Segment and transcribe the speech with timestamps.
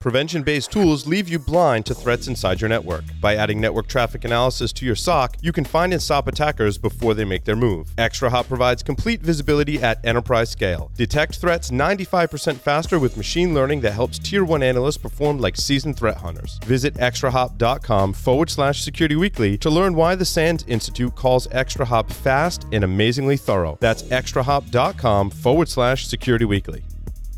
[0.00, 3.02] Prevention based tools leave you blind to threats inside your network.
[3.20, 7.14] By adding network traffic analysis to your SOC, you can find and stop attackers before
[7.14, 7.88] they make their move.
[7.96, 10.92] ExtraHop provides complete visibility at enterprise scale.
[10.96, 15.96] Detect threats 95% faster with machine learning that helps tier 1 analysts perform like seasoned
[15.96, 16.60] threat hunters.
[16.64, 22.66] Visit extrahop.com forward slash security weekly to learn why the SANS Institute calls ExtraHop fast
[22.70, 23.76] and amazingly thorough.
[23.80, 26.84] That's extrahop.com forward slash security weekly.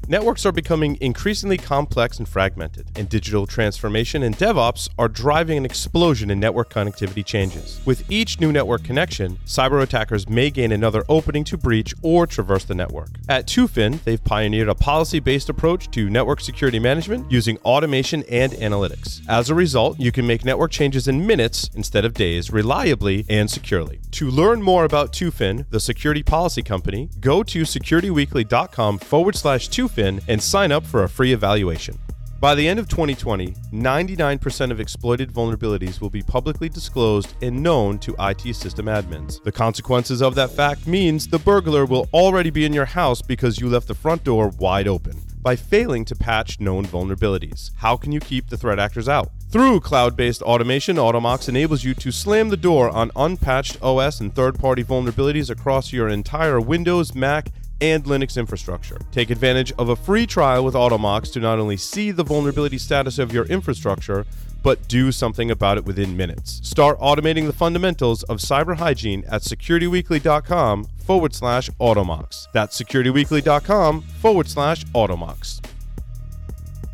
[0.08, 5.64] Networks are becoming increasingly complex and fragmented, and digital transformation and DevOps are driving an
[5.64, 7.80] explosion in network connectivity changes.
[7.86, 12.64] With each new network connection, cyber attackers may gain another opening to breach or traverse
[12.64, 13.10] the network.
[13.28, 18.52] At Tufin, they've pioneered a policy based approach to network security management using automation and
[18.54, 19.20] analytics.
[19.28, 23.48] As a result, you can make network changes in minutes instead of days, reliably and
[23.50, 24.00] securely.
[24.12, 29.68] To learn more about Tufin, the security policy company, go to securityweekly.com forward slash
[29.98, 31.98] And sign up for a free evaluation.
[32.40, 37.98] By the end of 2020, 99% of exploited vulnerabilities will be publicly disclosed and known
[37.98, 39.42] to IT system admins.
[39.42, 43.60] The consequences of that fact means the burglar will already be in your house because
[43.60, 47.72] you left the front door wide open by failing to patch known vulnerabilities.
[47.76, 49.30] How can you keep the threat actors out?
[49.50, 54.34] Through cloud based automation, Automox enables you to slam the door on unpatched OS and
[54.34, 58.98] third party vulnerabilities across your entire Windows, Mac, and Linux infrastructure.
[59.12, 63.18] Take advantage of a free trial with Automox to not only see the vulnerability status
[63.18, 64.26] of your infrastructure,
[64.62, 66.60] but do something about it within minutes.
[66.62, 72.46] Start automating the fundamentals of cyber hygiene at securityweekly.com forward slash Automox.
[72.52, 75.64] That's securityweekly.com forward slash Automox.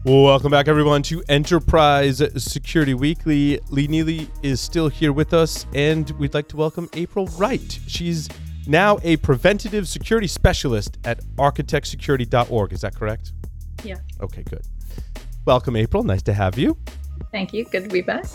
[0.05, 3.59] Welcome back, everyone, to Enterprise Security Weekly.
[3.71, 7.81] Lee Neely is still here with us, and we'd like to welcome April Wright.
[7.89, 8.29] She's
[8.67, 12.73] now a preventative security specialist at architectsecurity.org.
[12.73, 13.33] Is that correct?
[13.85, 13.97] Yeah.
[14.21, 14.63] Okay, good.
[15.45, 16.03] Welcome, April.
[16.03, 16.77] Nice to have you.
[17.31, 17.65] Thank you.
[17.65, 18.27] Good to be back.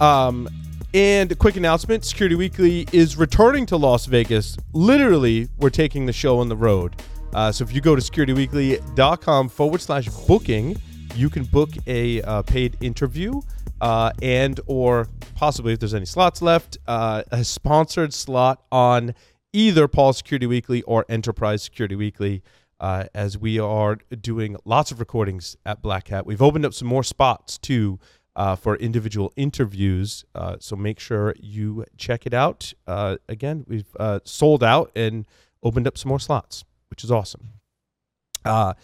[0.00, 0.48] Um,
[0.94, 4.56] and a quick announcement Security Weekly is returning to Las Vegas.
[4.72, 7.02] Literally, we're taking the show on the road.
[7.32, 10.76] Uh, so if you go to securityweekly.com forward slash booking,
[11.14, 13.40] you can book a uh, paid interview
[13.80, 19.14] uh, and or possibly if there's any slots left, uh, a sponsored slot on
[19.52, 22.42] either Paul Security Weekly or Enterprise Security Weekly.
[22.80, 26.88] Uh, as we are doing lots of recordings at Black Hat, we've opened up some
[26.88, 28.00] more spots too
[28.34, 30.24] uh, for individual interviews.
[30.34, 32.72] Uh, so make sure you check it out.
[32.86, 35.26] Uh, again, we've uh, sold out and
[35.62, 37.50] opened up some more slots, which is awesome.
[38.44, 38.74] Uh,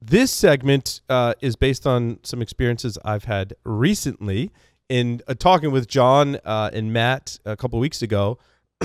[0.00, 1.02] this segment
[1.40, 4.50] is based on some experiences I've had recently
[4.88, 8.38] in talking with John and Matt a couple weeks ago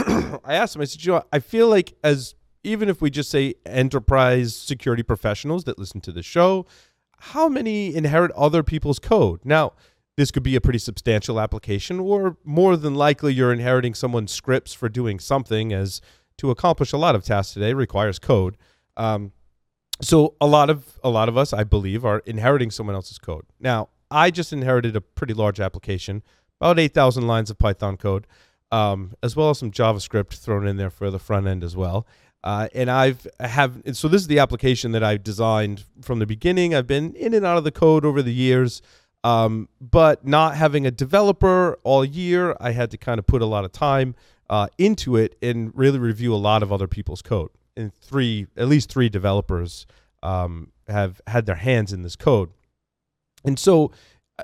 [0.43, 3.29] I asked him, I said, you know, I feel like as even if we just
[3.29, 6.65] say enterprise security professionals that listen to the show,
[7.19, 9.41] how many inherit other people's code?
[9.43, 9.73] Now,
[10.17, 14.73] this could be a pretty substantial application, or more than likely, you're inheriting someone's scripts
[14.73, 16.01] for doing something, as
[16.37, 18.57] to accomplish a lot of tasks today requires code.
[18.97, 19.31] Um,
[20.01, 23.45] so a lot of a lot of us, I believe, are inheriting someone else's code.
[23.59, 26.23] Now, I just inherited a pretty large application,
[26.59, 28.27] about eight thousand lines of Python code
[28.71, 32.05] um, as well as some JavaScript thrown in there for the front end as well.
[32.43, 36.73] Uh, and I've have so this is the application that I've designed from the beginning.
[36.73, 38.81] I've been in and out of the code over the years,
[39.25, 43.45] um, but not having a developer all year, I had to kind of put a
[43.45, 44.15] lot of time
[44.49, 47.49] uh, into it and really review a lot of other people's code.
[47.75, 49.85] And three, at least three developers
[50.23, 52.49] um, have had their hands in this code.
[53.43, 53.91] And so,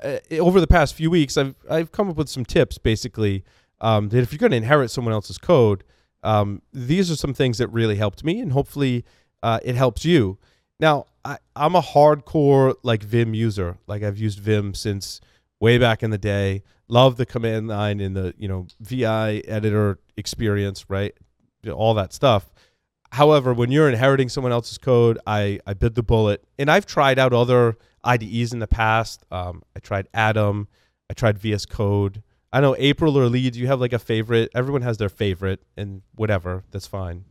[0.02, 3.42] uh, over the past few weeks, I've I've come up with some tips, basically
[3.80, 5.84] um, that if you're going to inherit someone else's code,
[6.22, 9.04] um, these are some things that really helped me, and hopefully
[9.42, 10.38] uh, it helps you.
[10.80, 13.78] Now, I, I'm a hardcore like Vim user.
[13.86, 15.20] Like I've used Vim since
[15.60, 16.62] way back in the day.
[16.88, 21.14] Love the command line and the you know VI editor experience, right?
[21.72, 22.52] All that stuff.
[23.10, 27.18] However, when you're inheriting someone else's code, I I bit the bullet, and I've tried
[27.18, 29.24] out other IDEs in the past.
[29.30, 30.68] Um, I tried Atom,
[31.10, 32.22] I tried VS Code.
[32.52, 34.50] I know April or Lee, do you have like a favorite?
[34.54, 37.24] Everyone has their favorite, and whatever, that's fine.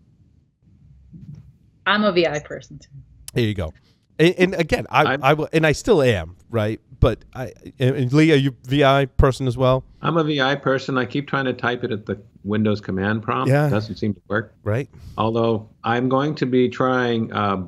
[1.85, 2.89] I'm a VI person too.
[3.33, 3.73] There you go.
[4.17, 6.79] And, and again, I, I will, and I still am, right?
[6.99, 9.83] But I, and Lee, are you VI person as well?
[10.01, 10.97] I'm a VI person.
[10.97, 13.49] I keep trying to type it at the Windows command prompt.
[13.49, 13.67] Yeah.
[13.67, 14.55] It doesn't seem to work.
[14.63, 14.89] Right.
[15.17, 17.67] Although I'm going to be trying uh,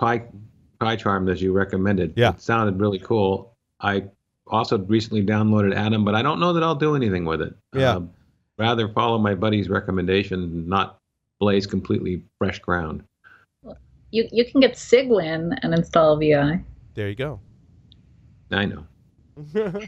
[0.00, 0.22] Py,
[0.80, 2.14] PyCharm as you recommended.
[2.16, 2.30] Yeah.
[2.30, 3.54] It sounded really cool.
[3.80, 4.04] I
[4.50, 7.54] also recently downloaded Atom, but I don't know that I'll do anything with it.
[7.74, 7.96] Yeah.
[7.96, 8.00] Uh,
[8.58, 10.98] rather follow my buddy's recommendation, not
[11.38, 13.02] blaze completely fresh ground.
[14.10, 16.62] You you can get Cygwin and install VI.
[16.94, 17.40] There you go.
[18.50, 18.86] I know.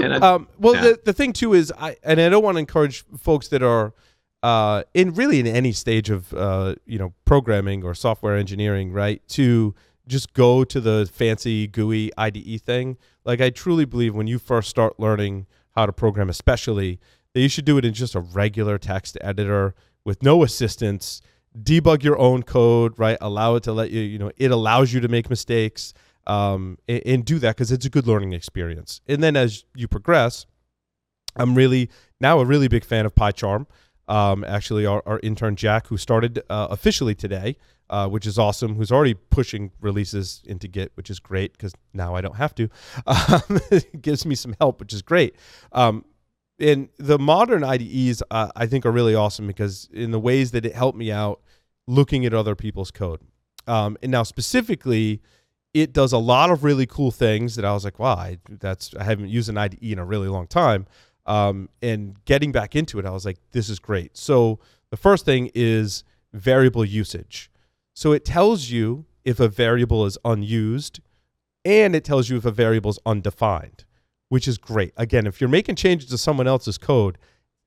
[0.00, 0.82] And I, um, well, yeah.
[0.82, 3.94] the, the thing too is, I and I don't want to encourage folks that are
[4.42, 9.26] uh, in really in any stage of uh, you know programming or software engineering, right?
[9.30, 9.74] To
[10.06, 12.96] just go to the fancy GUI IDE thing.
[13.24, 15.46] Like I truly believe when you first start learning
[15.76, 17.00] how to program, especially
[17.32, 21.20] that you should do it in just a regular text editor with no assistance.
[21.56, 23.18] Debug your own code, right?
[23.20, 25.92] Allow it to let you, you know, it allows you to make mistakes
[26.26, 29.00] um, and, and do that because it's a good learning experience.
[29.06, 30.46] And then as you progress,
[31.36, 31.90] I'm really
[32.20, 33.66] now a really big fan of PyCharm.
[34.08, 37.56] Um, actually, our, our intern Jack, who started uh, officially today,
[37.88, 42.14] uh, which is awesome, who's already pushing releases into Git, which is great because now
[42.14, 42.68] I don't have to.
[43.06, 43.60] Um,
[44.00, 45.36] gives me some help, which is great.
[45.72, 46.04] Um,
[46.58, 50.64] and the modern IDEs, uh, I think, are really awesome because in the ways that
[50.64, 51.40] it helped me out
[51.86, 53.20] looking at other people's code.
[53.66, 55.20] Um, and now specifically,
[55.74, 58.94] it does a lot of really cool things that I was like, wow, I, that's
[58.94, 60.86] I haven't used an IDE in a really long time.
[61.26, 64.16] Um, and getting back into it, I was like, this is great.
[64.16, 64.58] So
[64.90, 67.50] the first thing is variable usage.
[67.94, 71.00] So it tells you if a variable is unused,
[71.64, 73.84] and it tells you if a variable is undefined,
[74.28, 74.92] which is great.
[74.96, 77.18] Again, if you're making changes to someone else's code,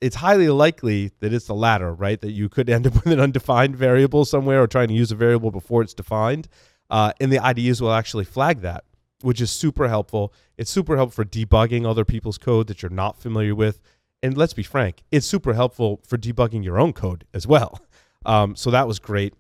[0.01, 2.19] it's highly likely that it's the latter, right?
[2.19, 5.15] That you could end up with an undefined variable somewhere or trying to use a
[5.15, 6.47] variable before it's defined.
[6.89, 8.83] Uh, and the IDEs will actually flag that,
[9.25, 10.31] which is super helpful.
[10.56, 13.81] It's super helpful for debugging other people's code that you're not familiar with.
[14.22, 17.81] And let's be frank, it's super helpful for debugging your own code as well.
[18.27, 19.36] Um, so that was great.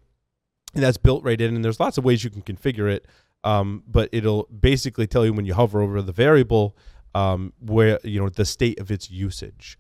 [0.75, 1.55] And that's built right in.
[1.55, 3.07] And there's lots of ways you can configure it.
[3.43, 6.77] Um, but it'll basically tell you when you hover over the variable
[7.15, 9.79] um, where, you know, the state of its usage.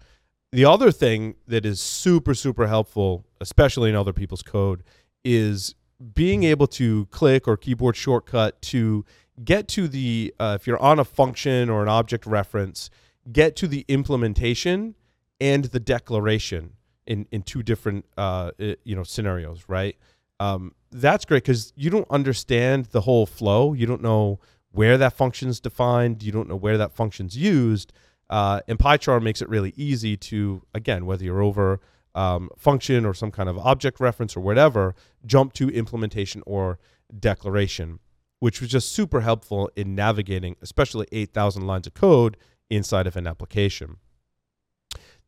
[0.51, 4.81] The other thing that is super, super helpful, especially in other people's code,
[5.23, 5.75] is
[6.15, 9.05] being able to click or keyboard shortcut to
[9.43, 12.89] get to the, uh, if you're on a function or an object reference,
[13.31, 14.95] get to the implementation
[15.41, 16.73] and the declaration
[17.05, 19.97] in, in two different, uh, you know, scenarios, right?
[20.39, 23.73] Um, that's great because you don't understand the whole flow.
[23.73, 24.39] You don't know
[24.71, 26.23] where that function's defined.
[26.23, 27.93] You don't know where that function's used.
[28.29, 31.79] Uh, and PyCharm makes it really easy to, again, whether you're over
[32.15, 34.95] um, function or some kind of object reference or whatever,
[35.25, 36.79] jump to implementation or
[37.19, 37.99] declaration,
[38.45, 42.37] which was just super helpful in navigating, especially 8,000 lines of code
[42.69, 43.97] inside of an application.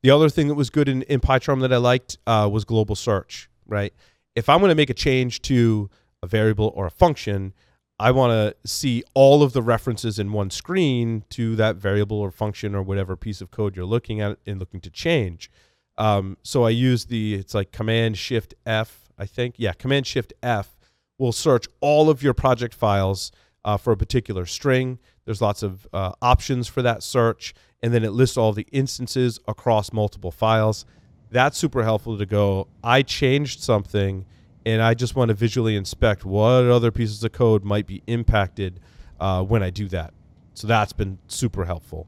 [0.04, 2.96] The other thing that was good in, in PyCharm that I liked uh, was global
[2.96, 3.92] search, right?
[4.36, 5.90] If I'm going to make a change to
[6.22, 7.56] a variable or a function,
[7.98, 12.30] I want to see all of the references in one screen to that variable or
[12.30, 15.50] function or whatever piece of code you're looking at and looking to change.
[15.98, 19.56] Um, so I use the it's like Command Shift F, I think.
[19.58, 20.77] Yeah, Command Shift F
[21.18, 23.32] will search all of your project files
[23.66, 25.00] uh, for a particular string.
[25.26, 29.40] There's lots of uh, options for that search, and then it lists all the instances
[29.48, 30.86] across multiple files.
[31.30, 32.68] That's super helpful to go.
[32.84, 34.26] I changed something,
[34.66, 38.80] and I just want to visually inspect what other pieces of code might be impacted
[39.20, 40.14] uh, when I do that.
[40.54, 42.08] So that's been super helpful.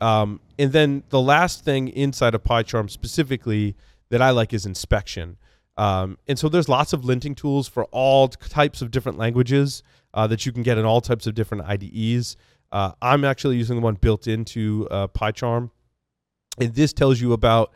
[0.00, 3.76] Um, and then the last thing inside of PyCharm specifically
[4.08, 5.36] that I like is inspection.
[5.76, 9.82] Um, and so there's lots of linting tools for all types of different languages
[10.14, 12.36] uh, that you can get in all types of different IDEs.
[12.72, 15.70] Uh, I'm actually using the one built into uh, PyCharm,
[16.58, 17.72] and this tells you about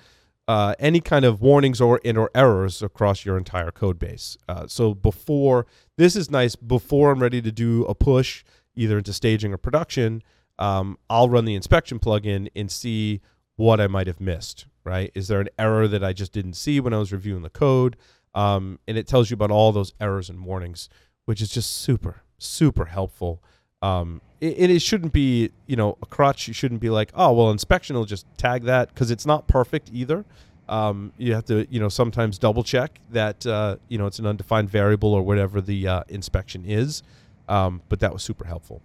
[0.48, 4.36] uh, any kind of warnings or and or errors across your entire code base.
[4.48, 6.56] Uh, so before this is nice.
[6.56, 8.42] Before I'm ready to do a push
[8.74, 10.22] either into staging or production,
[10.58, 13.20] um, I'll run the inspection plugin and see
[13.56, 14.66] what I might have missed.
[14.84, 15.10] Right?
[15.14, 17.96] Is there an error that I just didn't see when I was reviewing the code?
[18.34, 20.88] Um, and it tells you about all those errors and warnings,
[21.24, 23.42] which is just super, super helpful.
[23.82, 26.48] Um, it, it, shouldn't be, you know, a crutch.
[26.48, 29.90] You shouldn't be like, oh, well, inspection will just tag that because it's not perfect
[29.92, 30.24] either.
[30.68, 34.26] Um, you have to, you know, sometimes double check that, uh, you know, it's an
[34.26, 37.02] undefined variable or whatever the uh, inspection is.
[37.48, 38.80] Um, but that was super helpful.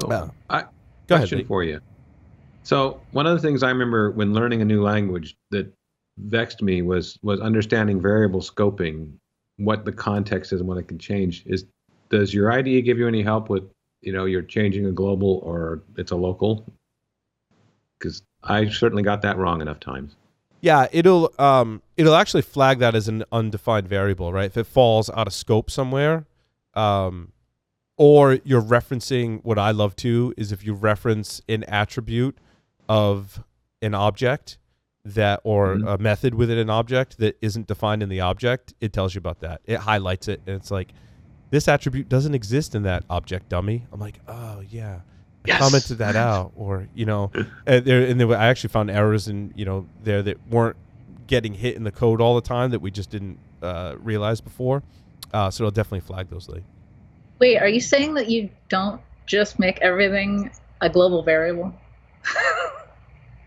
[0.00, 0.28] So, Yeah.
[0.48, 1.28] I, Go ahead.
[1.28, 1.44] question Lee.
[1.44, 1.80] for you.
[2.62, 5.72] So one of the things I remember when learning a new language that
[6.18, 9.12] vexed me was was understanding variable scoping,
[9.56, 11.44] what the context is and what it can change.
[11.46, 11.64] Is
[12.10, 13.64] does your IDE give you any help with
[14.00, 16.64] you know you're changing a global or it's a local?
[17.98, 20.16] Because I certainly got that wrong enough times.
[20.60, 24.46] Yeah, it'll um it'll actually flag that as an undefined variable, right?
[24.46, 26.26] If it falls out of scope somewhere,
[26.74, 27.32] um,
[27.96, 32.38] or you're referencing what I love to is if you reference an attribute
[32.92, 33.42] of
[33.80, 34.58] an object
[35.04, 35.94] that or Mhm.
[35.94, 39.40] a method within an object that isn't defined in the object, it tells you about
[39.40, 39.60] that.
[39.64, 40.92] It highlights it and it's like
[41.50, 43.84] this attribute doesn't exist in that object dummy.
[43.92, 45.00] I'm like, "Oh, yeah.
[45.44, 45.58] Yes.
[45.58, 47.32] commented that out, or you know,
[47.66, 50.76] and there and there, were- I actually found errors in you know there that weren't
[51.26, 54.82] getting hit in the code all the time that we just didn't uh, realize before.
[55.32, 56.62] Uh, so it'll definitely flag those, Lee.
[57.40, 61.74] Wait, are you saying that you don't just make everything a global variable?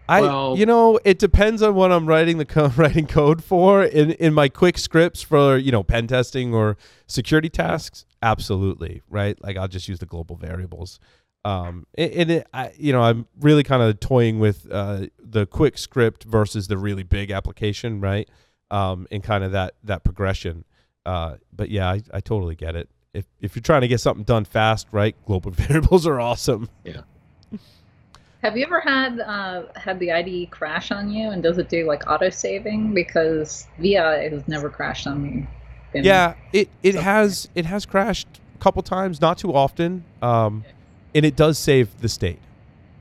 [0.07, 3.83] I, Well- you know, it depends on what I'm writing the co- writing code for.
[3.83, 9.41] In in my quick scripts for you know pen testing or security tasks, absolutely right.
[9.43, 10.99] Like I'll just use the global variables.
[11.43, 15.77] Um, and, it, I, you know, I'm really kind of toying with uh, the quick
[15.77, 18.27] script versus the really big application, right?
[18.71, 20.65] Um, and kind of that that progression.
[21.05, 22.89] Uh, but yeah, I, I totally get it.
[23.13, 25.15] If if you're trying to get something done fast, right?
[25.25, 26.67] Global variables are awesome.
[28.45, 31.87] Have you ever had uh, had the IDE crash on you, and does it do
[31.87, 32.93] like auto saving?
[32.93, 35.47] Because VI has never crashed on me.
[35.95, 40.03] in- Yeah, it it So- has it has crashed a couple times, not too often,
[40.21, 40.63] um,
[41.15, 42.37] and it does save the state.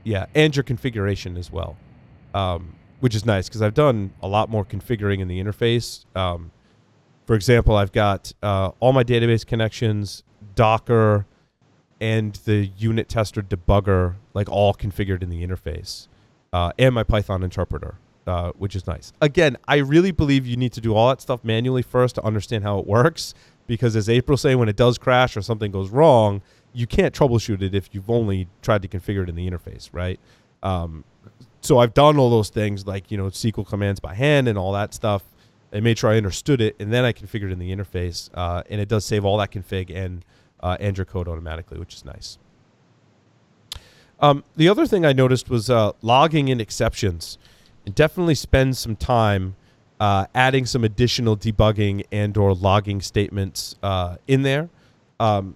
[0.03, 1.77] Yeah, and your configuration as well,
[2.33, 6.05] um, which is nice because I've done a lot more configuring in the interface.
[6.15, 6.49] Um,
[7.27, 10.23] for example, I've got uh, all my database connections,
[10.55, 11.27] Docker,
[12.05, 16.07] and the unit tester debugger like all configured in the interface,
[16.53, 17.95] uh, and my Python interpreter
[18.27, 19.13] uh, which is nice.
[19.21, 22.63] Again, I really believe you need to do all that stuff manually first to understand
[22.63, 23.33] how it works.
[23.67, 26.41] Because as April say, when it does crash or something goes wrong,
[26.73, 30.19] you can't troubleshoot it if you've only tried to configure it in the interface, right?
[30.61, 31.03] Um,
[31.61, 34.71] so I've done all those things like you know SQL commands by hand and all
[34.73, 35.23] that stuff.
[35.73, 38.79] I made sure I understood it, and then I configured in the interface, uh, and
[38.79, 40.23] it does save all that config and
[40.65, 42.39] uh, and your code automatically, which is nice.
[44.19, 47.37] Um, the other thing I noticed was uh, logging in exceptions
[47.93, 49.55] definitely spend some time
[49.99, 54.69] uh, adding some additional debugging and or logging statements uh, in there.
[55.19, 55.55] Um.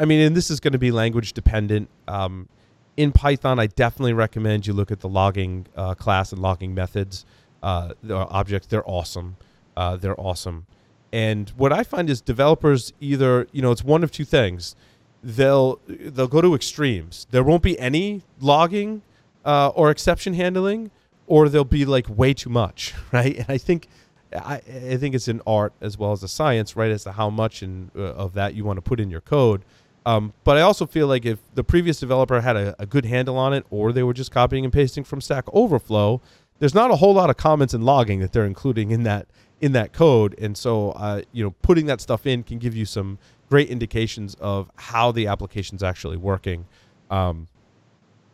[0.00, 1.88] I mean, and this is going to be language dependent.
[2.06, 2.48] Um,
[2.96, 7.24] in Python, I definitely recommend you look at the logging uh, class and logging methods.
[7.62, 9.36] Uh, the objects, they're awesome.
[9.76, 10.66] They're awesome.
[11.12, 14.74] And what I find is developers either, you know, it's one of two things.
[15.22, 17.26] They'll they'll go to extremes.
[17.30, 19.02] There won't be any logging
[19.44, 20.90] uh, or exception handling,
[21.26, 23.36] or there'll be like way too much, right?
[23.36, 23.88] And I think
[24.34, 26.90] I, I think it's an art as well as a science, right?
[26.90, 29.64] As to how much and uh, of that you want to put in your code.
[30.04, 33.38] Um, but I also feel like if the previous developer had a, a good handle
[33.38, 36.20] on it, or they were just copying and pasting from Stack Overflow,
[36.58, 39.26] there's not a whole lot of comments and logging that they're including in that
[39.62, 40.34] in that code.
[40.38, 44.34] And so, uh, you know, putting that stuff in can give you some great indications
[44.40, 46.66] of how the application's actually working.
[47.10, 47.46] Um,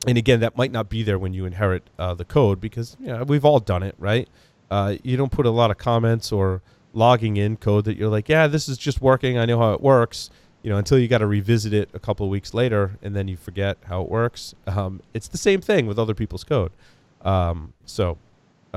[0.07, 3.09] and again, that might not be there when you inherit uh, the code because you
[3.09, 4.27] know, we've all done it, right?
[4.71, 6.63] Uh, you don't put a lot of comments or
[6.95, 9.39] logging in code that you're like, yeah, this is just working.
[9.39, 10.31] I know how it works.
[10.63, 13.29] You know, until you got to revisit it a couple of weeks later, and then
[13.29, 14.55] you forget how it works.
[14.67, 16.73] Um, it's the same thing with other people's code.
[17.23, 18.19] Um, so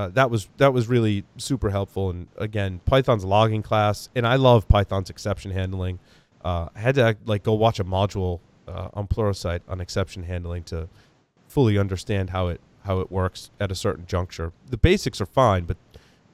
[0.02, 2.10] uh, that was that was really super helpful.
[2.10, 6.00] And again, Python's logging class, and I love Python's exception handling.
[6.44, 10.64] Uh, I had to like go watch a module uh, on Pluralsight on exception handling
[10.64, 10.88] to
[11.46, 14.52] fully understand how it how it works at a certain juncture.
[14.68, 15.76] The basics are fine, but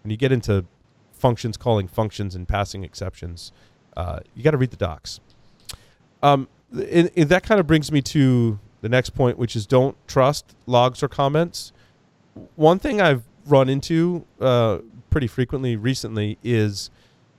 [0.03, 0.65] when you get into
[1.13, 3.53] functions calling functions and passing exceptions,
[3.97, 5.21] uh, you got to read the docs.
[6.23, 9.97] Um, and, and that kind of brings me to the next point, which is don't
[10.07, 11.73] trust logs or comments.
[12.55, 14.79] One thing I've run into uh,
[15.11, 16.91] pretty frequently recently is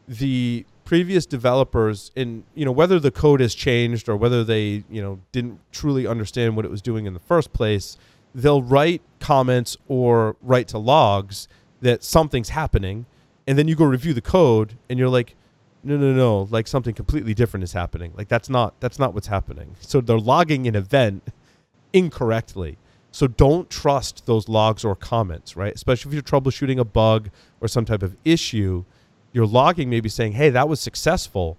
[0.08, 5.02] the previous developers in you know whether the code has changed or whether they you
[5.02, 7.96] know didn't truly understand what it was doing in the first place
[8.34, 11.48] they'll write comments or write to logs
[11.82, 13.06] that something's happening
[13.50, 15.36] and then you go review the code and you're like
[15.84, 18.14] no no no like something completely different is happening.
[18.16, 19.76] Like that's not that's not what's happening.
[19.80, 21.24] So they're logging an event
[21.94, 22.78] incorrectly
[23.12, 25.74] so don't trust those logs or comments right?
[25.74, 27.30] Especially if you're troubleshooting a bug
[27.62, 28.84] or some type of issue
[29.32, 31.58] your logging may be saying hey that was successful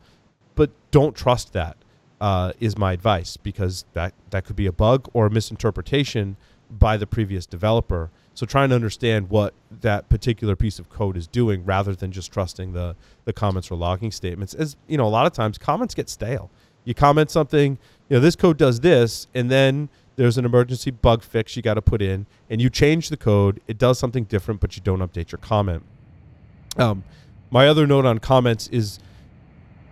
[0.54, 1.76] but don't trust that
[2.20, 6.36] uh, is my advice because that that could be a bug or a misinterpretation
[6.70, 8.10] by the previous developer.
[8.34, 12.32] So trying to understand what that particular piece of code is doing rather than just
[12.32, 14.54] trusting the the comments or logging statements.
[14.54, 16.50] As you know a lot of times comments get stale.
[16.84, 17.78] You comment something
[18.08, 19.88] you know this code does this and then
[20.20, 23.58] there's an emergency bug fix you got to put in and you change the code
[23.66, 25.82] it does something different but you don't update your comment.
[26.76, 27.04] Um,
[27.50, 28.98] my other note on comments is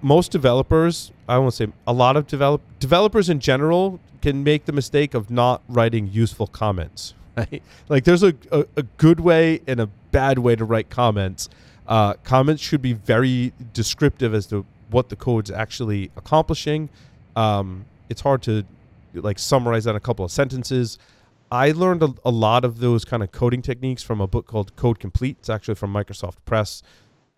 [0.03, 4.73] most developers i won't say a lot of develop developers in general can make the
[4.73, 7.63] mistake of not writing useful comments right?
[7.89, 11.49] Like there's a, a, a good way and a bad way to write comments.
[11.87, 16.89] Uh, comments should be very descriptive as to what the code's actually accomplishing.
[17.37, 18.65] Um, it's hard to
[19.21, 20.99] like summarize that in a couple of sentences.
[21.51, 24.77] I learned a, a lot of those kind of coding techniques from a book called
[24.77, 25.37] Code Complete.
[25.41, 26.83] It's actually from Microsoft Press,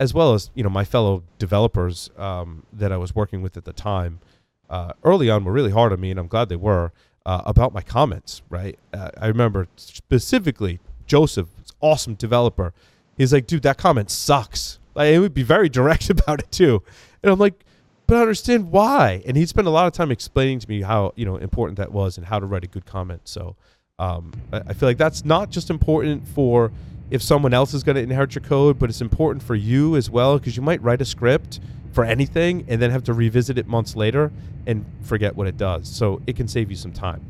[0.00, 3.64] as well as you know my fellow developers um, that I was working with at
[3.64, 4.20] the time.
[4.68, 6.92] Uh, early on, were really hard on me, and I'm glad they were
[7.26, 8.42] uh, about my comments.
[8.48, 11.48] Right, uh, I remember specifically Joseph,
[11.80, 12.72] awesome developer.
[13.16, 14.78] He's like, dude, that comment sucks.
[14.94, 16.82] Like, it would be very direct about it too,
[17.22, 17.64] and I'm like,
[18.10, 19.22] but I understand why.
[19.24, 21.92] And he'd spend a lot of time explaining to me how you know important that
[21.92, 23.28] was and how to write a good comment.
[23.28, 23.54] So
[24.00, 26.72] um, I, I feel like that's not just important for
[27.12, 30.10] if someone else is going to inherit your code, but it's important for you as
[30.10, 31.60] well because you might write a script
[31.92, 34.32] for anything and then have to revisit it months later
[34.66, 35.88] and forget what it does.
[35.88, 37.24] So it can save you some time.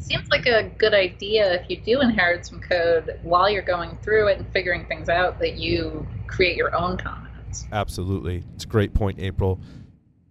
[0.00, 4.28] Seems like a good idea if you do inherit some code while you're going through
[4.28, 7.64] it and figuring things out that you create your own comments.
[7.72, 8.44] Absolutely.
[8.54, 9.58] It's a great point, April.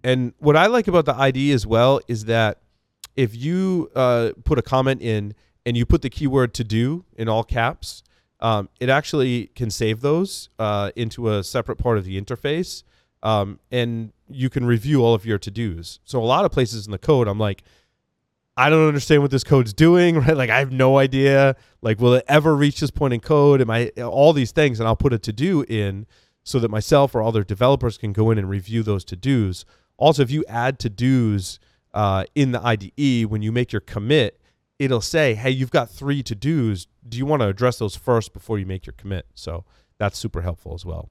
[0.03, 2.59] And what I like about the ID as well is that
[3.15, 5.33] if you uh, put a comment in
[5.65, 8.03] and you put the keyword to do in all caps,
[8.39, 12.83] um, it actually can save those uh, into a separate part of the interface.
[13.21, 15.99] Um, and you can review all of your to dos.
[16.03, 17.63] So a lot of places in the code, I'm like,
[18.57, 20.35] I don't understand what this code's doing, right?
[20.35, 21.55] Like I have no idea.
[21.81, 23.61] Like, will it ever reach this point in code?
[23.61, 24.79] Am I all these things?
[24.79, 26.05] And I'll put a to do in
[26.43, 29.63] so that myself or other developers can go in and review those to dos.
[29.97, 31.59] Also, if you add to dos
[31.93, 34.39] uh, in the IDE when you make your commit,
[34.79, 36.87] it'll say, hey, you've got three to dos.
[37.07, 39.27] Do you want to address those first before you make your commit?
[39.33, 39.65] So
[39.97, 41.09] that's super helpful as well.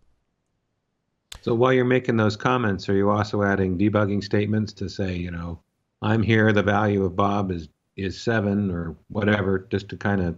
[1.41, 5.31] So while you're making those comments, are you also adding debugging statements to say, you
[5.31, 5.61] know,
[6.03, 10.37] I'm here, the value of Bob is is seven or whatever, just to kind of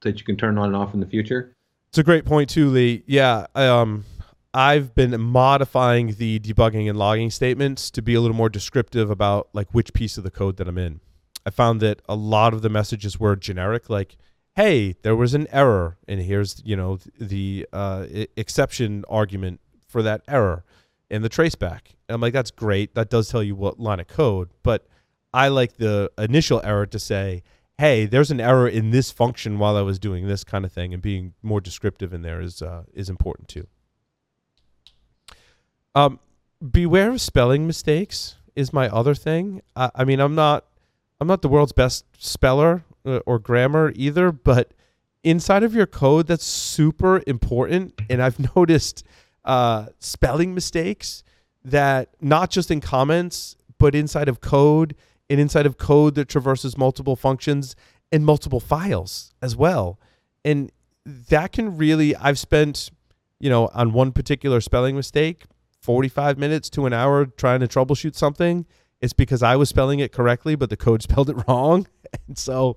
[0.00, 1.54] that you can turn on and off in the future?
[1.88, 3.02] It's a great point too, Lee.
[3.06, 4.04] Yeah, um,
[4.56, 9.50] I've been modifying the debugging and logging statements to be a little more descriptive about
[9.52, 11.00] like which piece of the code that I'm in.
[11.44, 14.16] I found that a lot of the messages were generic, like,
[14.54, 20.22] "Hey, there was an error, and here's you know the uh, exception argument for that
[20.26, 20.64] error
[21.10, 22.94] in the traceback." And I'm like, "That's great.
[22.94, 24.86] That does tell you what line of code." But
[25.34, 27.42] I like the initial error to say,
[27.76, 30.94] "Hey, there's an error in this function while I was doing this kind of thing,"
[30.94, 33.66] and being more descriptive in there is uh, is important too.
[35.96, 36.20] Um,
[36.70, 39.62] beware of spelling mistakes is my other thing.
[39.74, 40.66] I, I mean, I'm not
[41.20, 44.72] I'm not the world's best speller uh, or grammar either, but
[45.24, 47.94] inside of your code, that's super important.
[48.10, 49.04] And I've noticed
[49.44, 51.24] uh, spelling mistakes
[51.64, 54.94] that not just in comments, but inside of code
[55.30, 57.74] and inside of code that traverses multiple functions
[58.12, 59.98] and multiple files as well.
[60.44, 60.70] And
[61.06, 62.90] that can really, I've spent,
[63.40, 65.44] you know, on one particular spelling mistake,
[65.86, 68.66] 45 minutes to an hour trying to troubleshoot something
[69.00, 71.86] it's because I was spelling it correctly, but the code spelled it wrong.
[72.26, 72.76] and so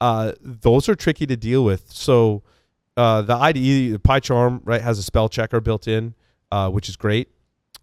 [0.00, 1.92] uh, those are tricky to deal with.
[1.92, 2.42] So
[2.96, 6.14] uh, the IDE, the PyCharm, right, has a spell checker built in,
[6.50, 7.28] uh, which is great.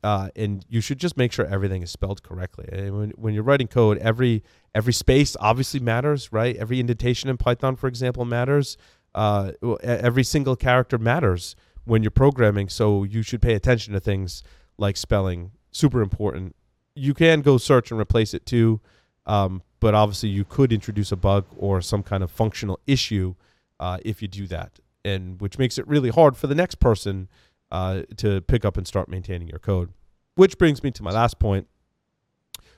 [0.03, 2.69] Uh, and you should just make sure everything is spelled correctly.
[2.71, 4.43] And when, when you're writing code, every
[4.75, 6.55] every space obviously matters, right?
[6.55, 8.77] Every indentation in Python, for example, matters.
[9.15, 12.69] Uh, every single character matters when you're programming.
[12.69, 14.43] So you should pay attention to things
[14.77, 15.51] like spelling.
[15.71, 16.55] Super important
[16.97, 18.81] you can go search and replace it too.
[19.25, 23.35] Um, but obviously, you could introduce a bug or some kind of functional issue
[23.79, 27.29] uh, if you do that, and which makes it really hard for the next person
[27.71, 29.91] uh, to pick up and start maintaining your code.
[30.35, 31.67] Which brings me to my last point,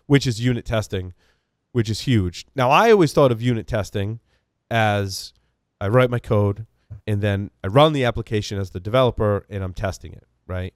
[0.08, 1.14] which is unit testing,
[1.72, 2.46] which is huge.
[2.56, 4.20] Now, I always thought of unit testing
[4.70, 5.34] as
[5.80, 6.66] I write my code
[7.08, 10.74] and then I run the application as the developer and I'm testing it, right?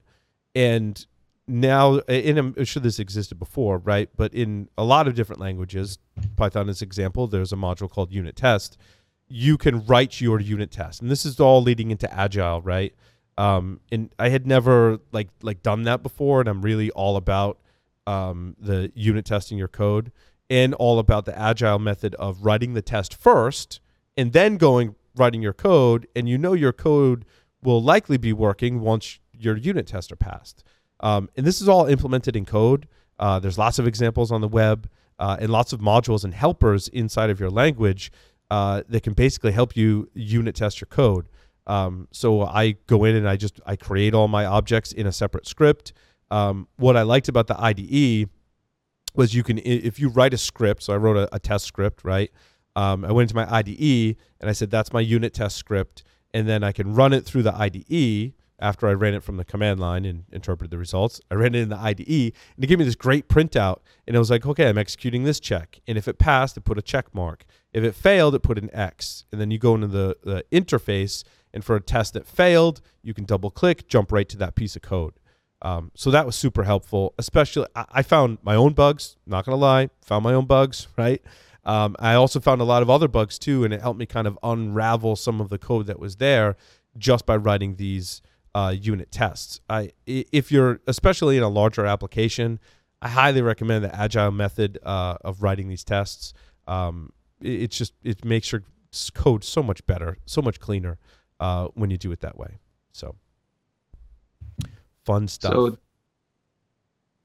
[0.56, 1.06] And
[1.48, 4.10] now I'm sure this existed before, right?
[4.16, 6.00] But in a lot of different languages,
[6.36, 8.78] Python is example, there's a module called unit test.
[9.28, 11.02] You can write your unit test.
[11.02, 12.94] And this is all leading into agile, right?
[13.38, 17.60] Um, and I had never like like done that before, and I'm really all about
[18.06, 20.12] um, the unit testing your code
[20.50, 23.80] and all about the agile method of writing the test first
[24.16, 27.26] and then going writing your code, and you know your code
[27.62, 30.64] will likely be working once your unit tests are passed.
[31.04, 32.88] Um, and this is all implemented in code.
[33.20, 34.90] Uh, there's lots of examples on the web
[35.20, 38.12] uh, and lots of modules and helpers inside of your language
[38.50, 41.28] uh, that can basically help you unit test your code.
[41.68, 45.12] Um, so I go in and I just I create all my objects in a
[45.12, 45.94] separate script.
[46.32, 48.30] Um, what I liked about the IDE
[49.14, 50.84] was you can if you write a script.
[50.84, 52.32] So I wrote a, a test script, right?
[52.76, 56.48] Um, I went into my IDE and I said that's my unit test script, and
[56.48, 59.82] then I can run it through the IDE after I ran it from the command
[59.82, 61.20] line and interpreted the results.
[61.30, 63.82] I ran it in the IDE and it gave me this great printout.
[64.08, 65.82] And it was like, okay, I'm executing this check.
[65.86, 67.44] And if it passed, it put a check mark.
[67.74, 69.26] If it failed, it put an X.
[69.34, 71.26] And then you go into the, the interface.
[71.54, 74.78] And for a test that failed, you can double click, jump right to that piece
[74.78, 75.14] of code.
[75.62, 77.14] Um, so that was super helpful.
[77.18, 79.18] Especially, I, I found my own bugs.
[79.28, 80.88] Not gonna lie, found my own bugs.
[80.98, 81.22] Right.
[81.66, 84.28] Um, I also found a lot of other bugs too, and it helped me kind
[84.28, 86.58] of unravel some of the code that was there
[86.98, 88.22] just by writing these
[88.56, 89.62] uh, unit tests.
[89.70, 92.60] I, if you're especially in a larger application,
[93.02, 96.34] I highly recommend the agile method uh, of writing these tests.
[96.68, 97.12] Um,
[97.42, 98.64] it, it's just it makes your
[99.14, 100.98] code so much better, so much cleaner
[101.40, 102.60] uh, when you do it that way.
[102.92, 103.16] So
[105.06, 105.54] fun stuff.
[105.54, 105.78] So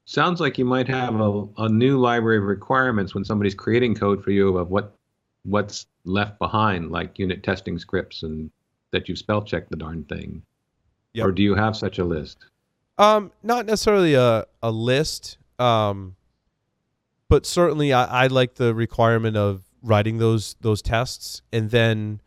[0.05, 4.23] sounds like you might have a, a new library of requirements when somebody's creating code
[4.23, 4.95] for you of what
[5.43, 8.51] what's left behind, like unit testing scripts and
[8.91, 10.41] that you've spell checked the darn thing.
[11.13, 11.25] Yep.
[11.25, 12.37] Or do you have such a list?
[12.97, 15.37] Um, not necessarily a, a list.
[15.57, 16.15] Um,
[17.29, 22.21] but certainly I, I like the requirement of writing those those tests and then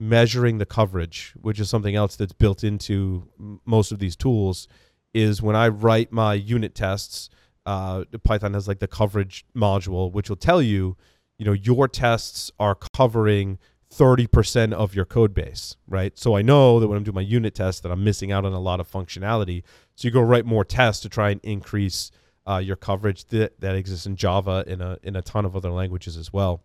[0.00, 3.28] measuring the coverage, which is something else that's built into
[3.64, 4.68] most of these tools
[5.14, 7.30] is when I write my unit tests,
[7.66, 10.96] uh, Python has like the coverage module, which will tell you,
[11.38, 13.58] you know, your tests are covering
[13.94, 16.18] 30% of your code base, right?
[16.18, 18.52] So I know that when I'm doing my unit test that I'm missing out on
[18.52, 19.62] a lot of functionality.
[19.94, 22.10] So you go write more tests to try and increase
[22.46, 25.70] uh, your coverage that, that exists in Java in a, in a ton of other
[25.70, 26.62] languages as well.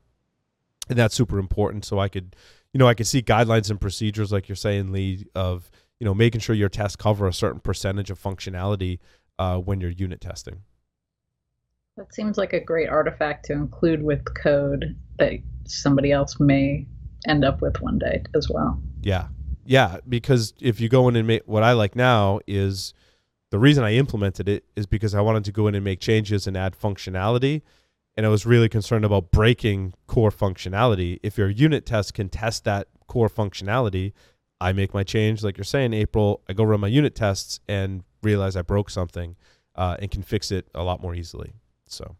[0.89, 1.85] And that's super important.
[1.85, 2.35] So I could,
[2.73, 6.13] you know, I could see guidelines and procedures like you're saying, Lee, of, you know,
[6.13, 8.99] making sure your tests cover a certain percentage of functionality
[9.39, 10.61] uh, when you're unit testing.
[11.95, 15.33] That seems like a great artifact to include with code that
[15.65, 16.87] somebody else may
[17.27, 18.81] end up with one day as well.
[19.01, 19.27] Yeah.
[19.65, 19.97] Yeah.
[20.07, 22.93] Because if you go in and make what I like now is
[23.51, 26.47] the reason I implemented it is because I wanted to go in and make changes
[26.47, 27.61] and add functionality.
[28.15, 31.19] And I was really concerned about breaking core functionality.
[31.23, 34.13] If your unit test can test that core functionality,
[34.61, 36.41] I make my change, like you're saying, April.
[36.47, 39.35] I go run my unit tests and realize I broke something,
[39.75, 41.53] uh, and can fix it a lot more easily.
[41.87, 42.15] So,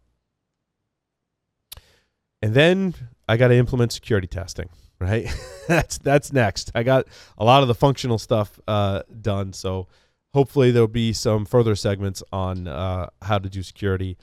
[2.42, 2.94] and then
[3.28, 4.68] I got to implement security testing.
[5.00, 5.28] Right,
[5.68, 6.70] that's that's next.
[6.74, 9.88] I got a lot of the functional stuff uh, done, so
[10.32, 14.16] hopefully there'll be some further segments on uh, how to do security.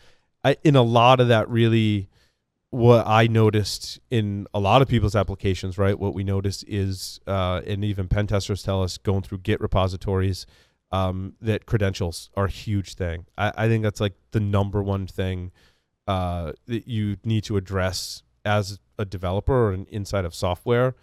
[0.44, 2.10] I, in a lot of that, really
[2.72, 5.98] what I noticed in a lot of people's applications, right?
[5.98, 10.46] What we notice is, uh, and even pen testers tell us, going through Git repositories,
[10.92, 13.26] um, that credentials are a huge thing.
[13.38, 15.52] I, I, think that's like the number one thing
[16.08, 20.96] uh, that you need to address as a developer or an inside of software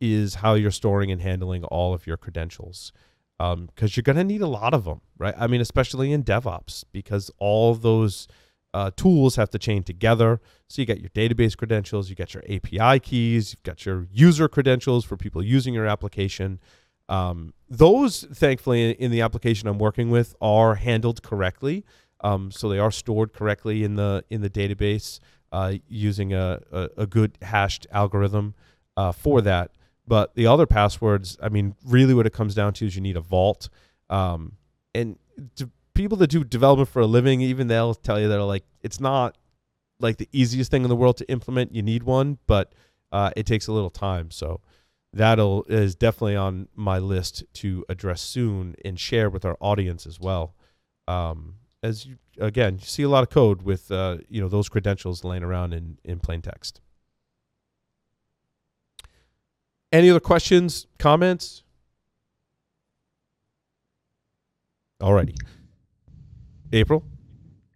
[0.00, 2.92] is how you're storing and handling all of your credentials.
[3.38, 5.34] Because um, you're going to need a lot of them, right?
[5.36, 8.28] I mean, especially in DevOps, because all those
[8.72, 10.40] uh, tools have to chain together.
[10.68, 14.48] So you got your database credentials, you got your API keys, you've got your user
[14.48, 16.60] credentials for people using your application.
[17.08, 21.84] Um, those, thankfully, in the application I'm working with, are handled correctly.
[22.22, 25.20] Um, so they are stored correctly in the in the database
[25.52, 28.54] uh, using a, a, a, good hashed algorithm
[28.96, 29.70] uh, for that.
[30.06, 33.16] But the other passwords, I mean, really, what it comes down to is you need
[33.16, 33.68] a vault.
[34.08, 34.52] Um,
[34.94, 35.18] and
[35.94, 39.36] people that do development for a living, even they'll tell you that like it's not
[39.98, 41.74] like the easiest thing in the world to implement.
[41.74, 42.72] You need one, but
[43.10, 44.30] uh, it takes a little time.
[44.30, 44.60] So
[45.12, 50.20] that'll is definitely on my list to address soon and share with our audience as
[50.20, 50.54] well.
[51.08, 54.68] Um, as you again, you see a lot of code with uh, you know those
[54.68, 56.80] credentials laying around in in plain text.
[59.92, 61.62] Any other questions, comments?
[65.00, 65.36] Alrighty.
[66.72, 67.04] April?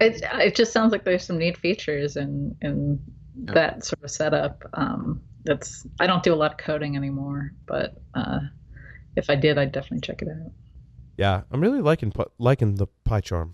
[0.01, 3.01] It it just sounds like there's some neat features in in
[3.45, 3.55] yeah.
[3.55, 4.65] that sort of setup.
[4.75, 8.41] Um, that's I don't do a lot of coding anymore, but uh,
[9.17, 10.53] if I did, I'd definitely check it out.
[11.17, 13.53] Yeah, I'm really liking liking the PyCharm.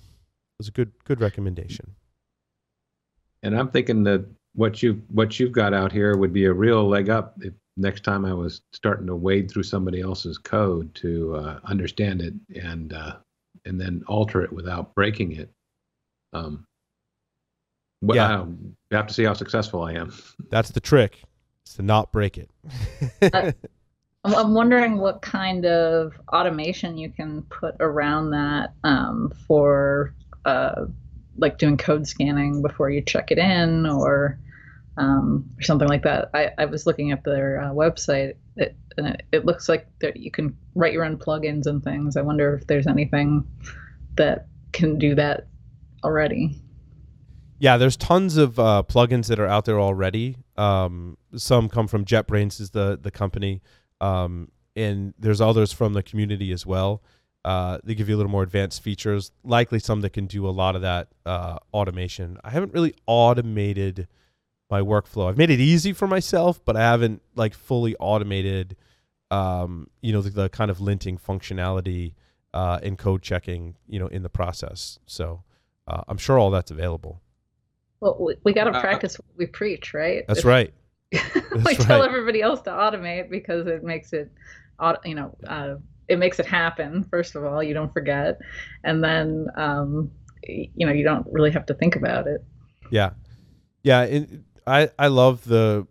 [0.56, 1.94] It was a good good recommendation.
[3.42, 6.88] And I'm thinking that what you what you've got out here would be a real
[6.88, 11.36] leg up if next time I was starting to wade through somebody else's code to
[11.36, 13.16] uh, understand it and uh,
[13.64, 15.50] and then alter it without breaking it.
[16.32, 16.64] Um,
[18.02, 18.44] well, yeah.
[18.44, 20.12] you have to see how successful I am.
[20.50, 21.22] That's the trick,
[21.66, 22.50] is to not break it.
[24.24, 30.14] I'm wondering what kind of automation you can put around that um, for
[30.46, 30.86] uh,
[31.36, 34.38] like doing code scanning before you check it in or
[34.96, 36.30] um, or something like that.
[36.32, 38.76] I, I was looking at their uh, website it
[39.32, 42.16] it looks like that you can write your own plugins and things.
[42.16, 43.46] I wonder if there's anything
[44.16, 45.48] that can do that
[46.02, 46.62] already.
[47.58, 50.36] Yeah, there's tons of uh, plugins that are out there already.
[50.56, 53.62] Um, some come from JetBrains, is the the company,
[54.00, 57.02] um, and there's others from the community as well.
[57.46, 60.50] Uh, they give you a little more advanced features, likely some that can do a
[60.50, 62.36] lot of that uh, automation.
[62.42, 64.08] I haven't really automated
[64.68, 65.28] my workflow.
[65.28, 68.76] I've made it easy for myself, but I haven't like fully automated,
[69.30, 72.14] um, you know, the, the, kind of linting functionality
[72.52, 74.98] uh, and code checking, you know, in the process.
[75.06, 75.44] So
[75.86, 77.20] uh, I'm sure all that's available.
[78.00, 80.24] Well, we, we got to uh, practice what we preach, right?
[80.26, 80.74] That's right.
[81.12, 81.20] we
[81.60, 81.78] right.
[81.78, 84.32] tell everybody else to automate because it makes it,
[85.04, 85.76] you know, uh,
[86.08, 87.04] it makes it happen.
[87.10, 88.38] First of all, you don't forget,
[88.84, 90.10] and then um,
[90.42, 92.44] you know you don't really have to think about it.
[92.90, 93.10] Yeah,
[93.82, 94.24] yeah.
[94.66, 95.86] I I love the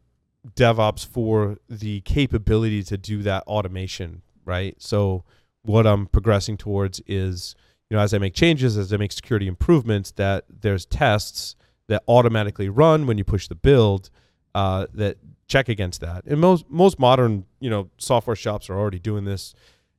[0.56, 4.21] DevOps for the capability to do that automation.
[4.43, 4.75] Right.
[4.80, 5.23] So
[5.63, 7.56] what I'm progressing towards is
[7.89, 11.56] you know as I make changes, as I make security improvements, that there's tests
[11.88, 14.10] that automatically run when you push the build
[14.54, 16.25] uh, that check against that.
[16.25, 19.54] And most most modern you know software shops are already doing this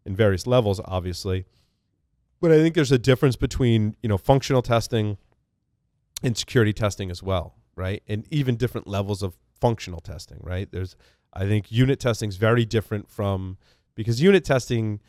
[0.07, 1.45] in various levels, obviously.
[2.40, 5.19] But I think there's a difference between you know functional testing
[6.23, 8.03] and security testing as well, right?
[8.07, 10.71] And even different levels of functional testing, right?
[10.71, 10.97] There's
[11.33, 13.59] I think unit testing is very different from
[13.95, 15.01] because unit testing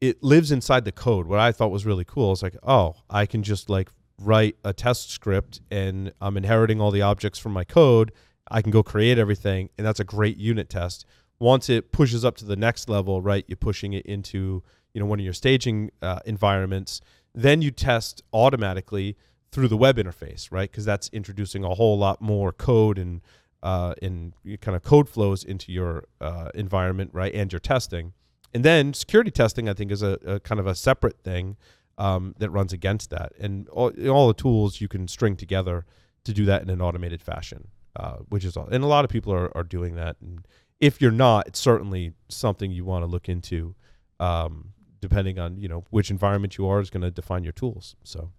[0.00, 1.26] it lives inside the code.
[1.26, 4.72] What I thought was really cool is like, oh, I can just like write a
[4.72, 8.12] test script and I'm inheriting all the objects from my code.
[8.48, 11.04] I can go create everything, and that's a great unit test
[11.38, 14.62] once it pushes up to the next level, right, you're pushing it into
[14.94, 17.00] you know one of your staging uh, environments.
[17.34, 19.16] Then you test automatically
[19.52, 20.70] through the web interface, right?
[20.70, 23.20] Because that's introducing a whole lot more code and
[23.62, 28.12] uh, in kind of code flows into your uh, environment, right, and your testing.
[28.54, 31.56] And then security testing, I think, is a, a kind of a separate thing
[31.98, 33.32] um, that runs against that.
[33.38, 35.84] And all, all, the tools you can string together
[36.24, 38.68] to do that in an automated fashion, uh, which is all.
[38.70, 40.16] And a lot of people are, are doing that.
[40.20, 40.46] And
[40.80, 43.74] if you're not, it's certainly something you want to look into.
[44.18, 47.96] Um, depending on you know which environment you are is going to define your tools.
[48.02, 48.32] So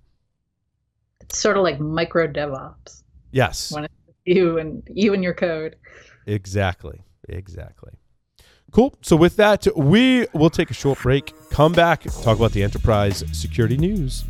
[1.22, 3.04] it's sort of like micro DevOps.
[3.32, 3.72] Yes.
[3.72, 3.94] When it's
[4.26, 5.76] you and you and your code.
[6.26, 7.02] Exactly.
[7.30, 7.94] Exactly.
[8.72, 8.96] Cool.
[9.02, 11.34] So with that, we will take a short break.
[11.52, 14.26] Come back, talk about the enterprise security news.